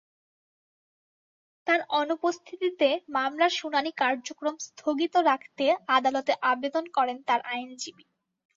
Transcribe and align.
তাঁর 1.67 1.81
অনুপস্থিতিতে 1.99 2.87
মামলার 3.09 3.51
শুনানি 3.59 3.91
কার্যক্রম 3.97 4.55
স্থগিত 4.67 5.13
রাখতে 5.29 5.65
আদালতে 5.95 6.33
আবেদন 6.51 6.85
করেন 6.97 7.17
তাঁর 7.27 7.41
আইনজীবী। 7.51 8.05